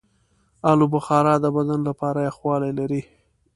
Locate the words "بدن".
1.55-1.79